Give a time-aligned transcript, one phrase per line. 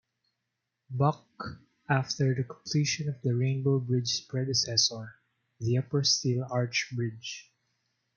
[0.89, 5.13] Buck, after the completion of the Rainbow Bridge's predecessor,
[5.59, 7.51] the Upper Steel Arch Bridge.